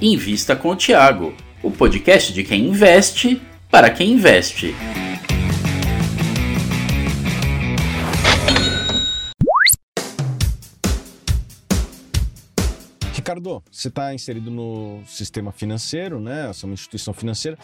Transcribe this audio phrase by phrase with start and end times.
[0.00, 4.74] Invista com o Tiago, o podcast de quem investe para quem investe.
[13.26, 16.46] Ricardo, você está inserido no sistema financeiro, né?
[16.46, 17.58] Você é uma instituição financeira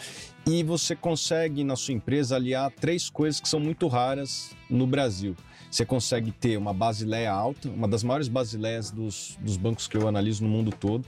[0.45, 5.37] e você consegue na sua empresa aliar três coisas que são muito raras no Brasil.
[5.71, 10.05] Você consegue ter uma basileia alta, uma das maiores basileias dos, dos bancos que eu
[10.05, 11.05] analiso no mundo todo.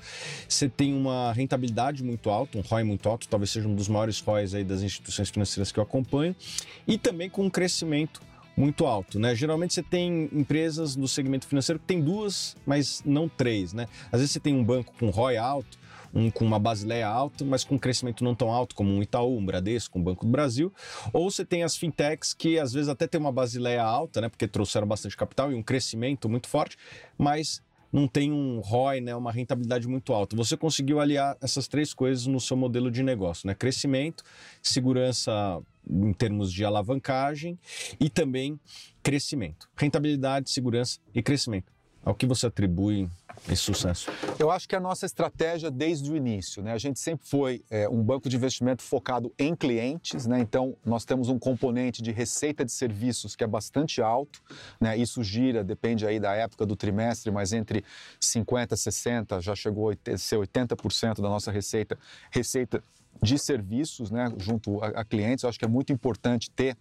[0.47, 4.21] Você tem uma rentabilidade muito alta, um ROI muito alto, talvez seja um dos maiores
[4.21, 6.33] ROIs aí das instituições financeiras que eu acompanho,
[6.87, 8.21] e também com um crescimento
[8.55, 9.35] muito alto, né?
[9.35, 13.87] Geralmente você tem empresas no segmento financeiro que tem duas, mas não três, né?
[14.11, 15.77] Às vezes você tem um banco com ROI alto,
[16.13, 19.37] um com uma basileia alta, mas com um crescimento não tão alto como um Itaú,
[19.37, 20.73] um Bradesco, um Banco do Brasil,
[21.11, 24.47] ou você tem as fintechs que às vezes até tem uma basileia alta, né, porque
[24.47, 26.77] trouxeram bastante capital e um crescimento muito forte,
[27.17, 27.61] mas
[27.95, 30.35] não tem um ROI, né, uma rentabilidade muito alta.
[30.35, 33.55] Você conseguiu aliar essas três coisas no seu modelo de negócio, né?
[33.55, 34.21] Crescimento,
[34.61, 35.31] segurança
[35.89, 37.57] em termos de alavancagem
[37.97, 38.59] e também
[39.01, 39.69] crescimento.
[39.77, 41.71] Rentabilidade, segurança e crescimento.
[42.05, 43.09] Ao que você atribui
[43.49, 44.11] esse sucesso?
[44.37, 46.71] Eu acho que a nossa estratégia desde o início, né?
[46.71, 50.39] A gente sempre foi é, um banco de investimento focado em clientes, né?
[50.39, 54.39] Então nós temos um componente de receita de serviços que é bastante alto,
[54.79, 54.95] né?
[54.95, 57.83] Isso gira, depende aí da época do trimestre, mas entre
[58.19, 61.97] 50 e 60 já chegou a ser 80% da nossa receita,
[62.29, 62.83] receita
[63.19, 64.31] de serviços, né?
[64.37, 65.41] Junto a, a clientes.
[65.41, 66.77] Eu acho que é muito importante ter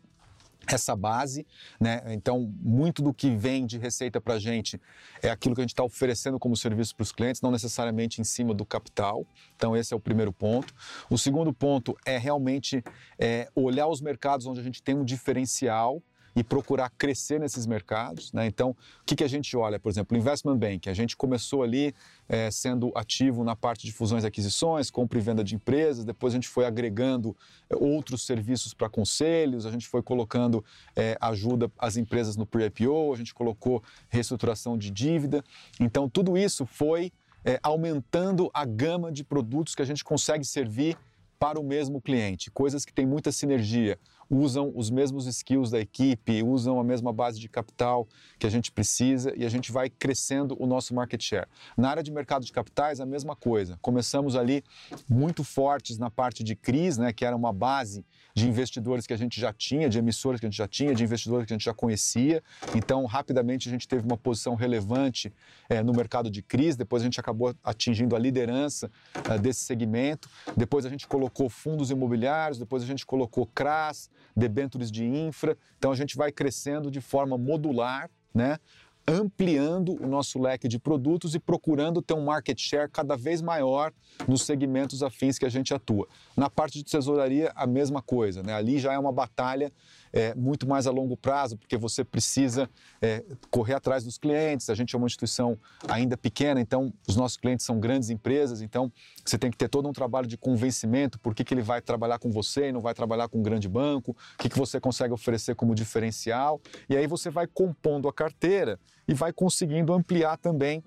[0.67, 1.47] essa base,
[1.81, 2.03] né?
[2.09, 4.81] Então, muito do que vem de receita para a gente
[5.23, 8.25] é aquilo que a gente está oferecendo como serviço para os clientes, não necessariamente em
[8.25, 9.27] cima do capital.
[9.57, 10.75] Então, esse é o primeiro ponto.
[11.11, 12.83] O segundo ponto é realmente
[13.19, 16.03] é, olhar os mercados onde a gente tem um diferencial
[16.37, 18.33] e procurar crescer nesses mercados.
[18.33, 18.47] Né?
[18.47, 19.79] Então, o que, que a gente olha?
[19.79, 20.89] Por exemplo, Investment Bank.
[20.89, 21.95] A gente começou ali
[22.29, 26.35] é, sendo ativo na parte de fusões e aquisições, compra e venda de empresas, depois
[26.35, 27.37] a gente foi agregando
[27.71, 30.65] é, outros serviços para conselhos, a gente foi colocando
[30.97, 35.45] é, ajuda às empresas no pre-IPO, a gente colocou reestruturação de dívida.
[35.79, 37.13] Então, tudo isso foi
[37.45, 40.97] é, aumentando a gama de produtos que a gente consegue servir
[41.39, 43.99] para o mesmo cliente, coisas que têm muita sinergia
[44.31, 48.07] usam os mesmos skills da equipe, usam a mesma base de capital
[48.39, 51.47] que a gente precisa e a gente vai crescendo o nosso market share.
[51.77, 53.79] Na área de mercado de capitais, a mesma coisa.
[53.81, 54.65] Começamos ali
[55.09, 59.17] muito fortes na parte de CRIs, né, que era uma base de investidores que a
[59.17, 61.65] gente já tinha, de emissores que a gente já tinha, de investidores que a gente
[61.65, 62.43] já conhecia.
[62.75, 65.33] Então, rapidamente a gente teve uma posição relevante
[65.69, 70.29] é, no mercado de CRIs, depois a gente acabou atingindo a liderança uh, desse segmento,
[70.57, 75.57] depois a gente colocou fundos imobiliários, depois a gente colocou CRAS, debêntures de infra.
[75.79, 78.59] Então a gente vai crescendo de forma modular, né?
[79.07, 83.93] Ampliando o nosso leque de produtos e procurando ter um market share cada vez maior
[84.27, 86.09] nos segmentos afins que a gente atua.
[86.37, 88.43] Na parte de tesouraria, a mesma coisa.
[88.43, 88.55] Né?
[88.55, 89.71] Ali já é uma batalha
[90.13, 92.71] é, muito mais a longo prazo, porque você precisa
[93.03, 94.71] é, correr atrás dos clientes.
[94.71, 98.91] A gente é uma instituição ainda pequena, então os nossos clientes são grandes empresas, então
[99.25, 102.19] você tem que ter todo um trabalho de convencimento por que, que ele vai trabalhar
[102.19, 105.13] com você e não vai trabalhar com um grande banco, o que, que você consegue
[105.13, 106.61] oferecer como diferencial.
[106.89, 110.83] E aí você vai compondo a carteira e vai conseguindo ampliar também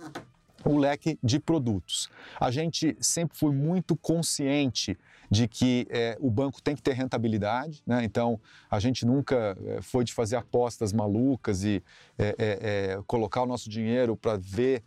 [0.66, 2.09] o leque de produtos.
[2.39, 4.97] A gente sempre foi muito consciente
[5.29, 8.03] de que é, o banco tem que ter rentabilidade, né?
[8.03, 8.39] então
[8.69, 11.83] a gente nunca é, foi de fazer apostas malucas e
[12.17, 14.83] é, colocar o nosso dinheiro para ver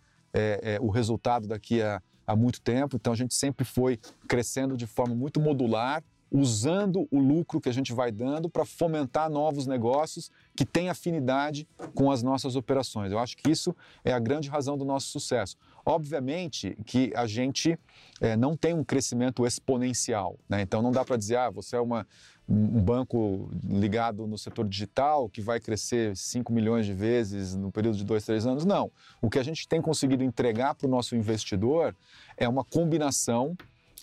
[0.81, 2.01] o resultado daqui a
[2.37, 3.99] muito tempo, então a gente sempre foi
[4.29, 9.29] crescendo de forma muito modular usando o lucro que a gente vai dando para fomentar
[9.29, 13.11] novos negócios que têm afinidade com as nossas operações.
[13.11, 13.75] Eu acho que isso
[14.05, 15.57] é a grande razão do nosso sucesso.
[15.85, 17.79] Obviamente que a gente
[18.21, 20.61] é, não tem um crescimento exponencial, né?
[20.61, 22.07] então não dá para dizer, ah, você é uma,
[22.49, 27.97] um banco ligado no setor digital que vai crescer 5 milhões de vezes no período
[27.97, 28.65] de dois, três anos.
[28.65, 28.91] Não.
[29.23, 31.95] O que a gente tem conseguido entregar para o nosso investidor
[32.37, 33.57] é uma combinação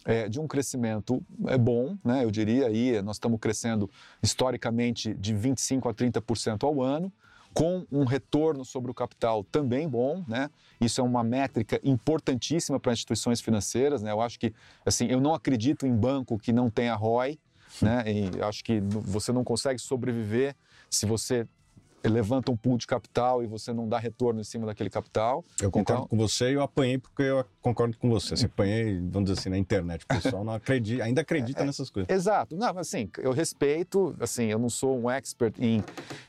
[0.08, 2.24] é, de um crescimento é bom, né?
[2.24, 3.92] eu diria, aí nós estamos crescendo
[4.24, 7.12] historicamente de 25% a 30% ao ano,
[7.54, 10.50] com um retorno sobre o capital também bom, né?
[10.80, 14.12] Isso é uma métrica importantíssima para instituições financeiras, né?
[14.12, 14.54] Eu acho que,
[14.86, 17.40] assim, eu não acredito em banco que não tenha ROI,
[17.82, 18.04] né?
[18.06, 20.56] E acho que você não consegue sobreviver
[20.90, 21.48] se você
[22.04, 25.44] levanta um pool de capital e você não dá retorno em cima daquele capital.
[25.62, 28.36] Eu concordo Então- com você e eu apanhei porque eu concordo com você.
[28.36, 30.04] Você apanhei, vamos dizer assim, na internet.
[30.04, 32.10] O pessoal não acredita, ainda acredita nessas coisas.
[32.14, 32.56] Exato.
[32.56, 35.84] Não, assim, eu respeito, assim, eu não sou um expert em,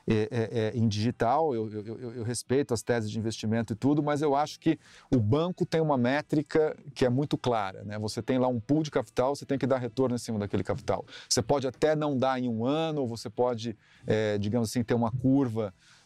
[0.06, 3.76] é, é, é, em digital, eu, eu, eu- eu respeito as teses de investimento e
[3.76, 4.78] tudo, mas eu acho que
[5.14, 7.98] o banco tem uma métrica que é muito clara, né?
[7.98, 10.64] Você tem lá um pool de capital, você tem que dar retorno em cima daquele
[10.64, 11.04] capital.
[11.28, 13.76] Você pode até não dar em um ano, ou você pode,
[14.06, 15.57] é, digamos assim, ter uma curva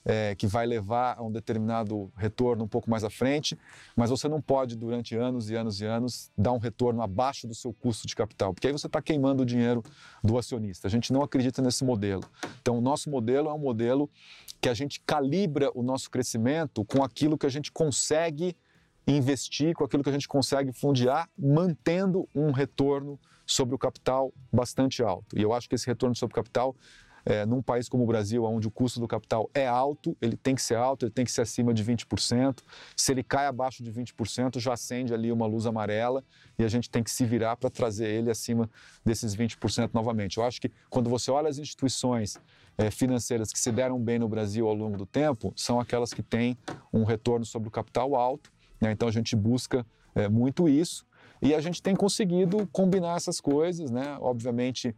[0.04, 3.56] é, que vai levar a um determinado retorno um pouco mais à frente,
[3.96, 7.54] mas você não pode, durante anos e anos e anos, dar um retorno abaixo do
[7.54, 9.82] seu custo de capital, porque aí você está queimando o dinheiro
[10.22, 10.88] do acionista.
[10.88, 12.25] A gente não acredita nesse modelo.
[12.60, 14.10] Então, o nosso modelo é um modelo
[14.60, 18.56] que a gente calibra o nosso crescimento com aquilo que a gente consegue
[19.06, 25.02] investir, com aquilo que a gente consegue fundear, mantendo um retorno sobre o capital bastante
[25.02, 25.37] alto.
[25.37, 26.76] E eu acho que esse retorno sobre o capital
[27.24, 30.54] é, num país como o Brasil, onde o custo do capital é alto, ele tem
[30.54, 32.60] que ser alto, ele tem que ser acima de 20%.
[32.96, 36.24] Se ele cai abaixo de 20%, já acende ali uma luz amarela
[36.58, 38.69] e a gente tem que se virar para trazer ele acima
[39.04, 40.38] desses 20% novamente.
[40.38, 42.38] Eu acho que quando você olha as instituições
[42.76, 46.22] é, financeiras que se deram bem no Brasil ao longo do tempo, são aquelas que
[46.22, 46.56] têm
[46.92, 48.52] um retorno sobre o capital alto.
[48.80, 48.92] né?
[48.92, 51.04] Então a gente busca é, muito isso.
[51.42, 54.16] E a gente tem conseguido combinar essas coisas, né?
[54.20, 54.94] Obviamente,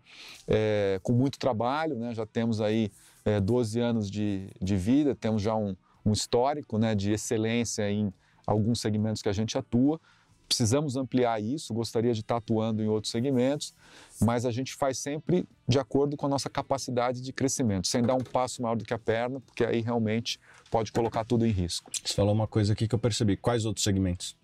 [0.46, 2.14] é, com muito trabalho, né?
[2.14, 2.93] Já temos aí
[3.25, 5.75] é, 12 anos de, de vida, temos já um,
[6.05, 8.12] um histórico né, de excelência em
[8.46, 9.99] alguns segmentos que a gente atua.
[10.46, 13.75] Precisamos ampliar isso, gostaria de estar atuando em outros segmentos,
[14.20, 18.15] mas a gente faz sempre de acordo com a nossa capacidade de crescimento, sem dar
[18.15, 20.39] um passo maior do que a perna, porque aí realmente
[20.71, 21.91] pode colocar tudo em risco.
[21.93, 23.37] Você falou uma coisa aqui que eu percebi.
[23.37, 24.37] Quais outros segmentos?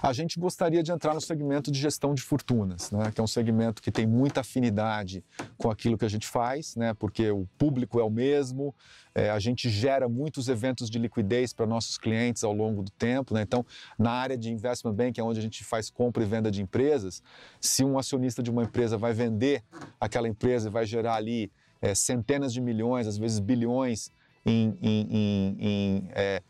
[0.00, 3.26] A gente gostaria de entrar no segmento de gestão de fortunas, né, que é um
[3.26, 5.24] segmento que tem muita afinidade
[5.56, 8.74] com aquilo que a gente faz, né, porque o público é o mesmo,
[9.14, 13.34] é, a gente gera muitos eventos de liquidez para nossos clientes ao longo do tempo.
[13.34, 13.64] Né, então,
[13.98, 17.22] na área de investment bank, é onde a gente faz compra e venda de empresas,
[17.60, 19.62] se um acionista de uma empresa vai vender
[20.00, 21.50] aquela empresa e vai gerar ali
[21.80, 24.12] é, centenas de milhões, às vezes bilhões
[24.44, 26.42] em, em, em, em é,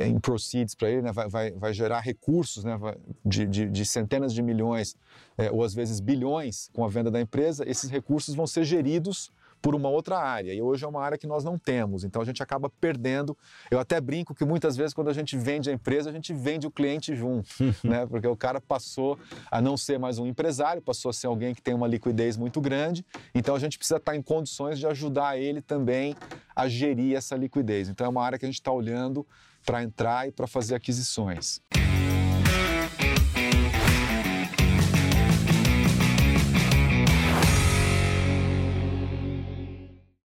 [0.00, 1.12] em proceeds para ele, né?
[1.12, 2.78] vai, vai, vai, gerar recursos né?
[3.24, 4.96] de, de, de, centenas de milhões
[5.36, 9.30] é, ou às vezes bilhões com a venda da empresa, esses recursos vão ser geridos
[9.60, 10.52] por uma outra área.
[10.52, 13.36] E hoje é uma área que nós não temos, então a gente acaba perdendo.
[13.70, 16.66] Eu até brinco que muitas vezes quando a gente vende a empresa, a gente vende
[16.66, 17.48] o cliente junto,
[17.84, 18.06] né?
[18.06, 19.18] Porque o cara passou
[19.50, 22.60] a não ser mais um empresário, passou a ser alguém que tem uma liquidez muito
[22.60, 26.14] grande, então a gente precisa estar em condições de ajudar ele também
[26.54, 27.88] a gerir essa liquidez.
[27.88, 29.26] Então é uma área que a gente está olhando
[29.64, 31.60] para entrar e para fazer aquisições.